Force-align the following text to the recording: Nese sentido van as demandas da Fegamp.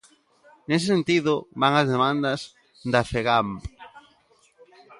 Nese 0.69 0.87
sentido 0.93 1.33
van 1.61 1.73
as 1.81 1.87
demandas 1.93 2.41
da 2.93 3.01
Fegamp. 3.11 3.53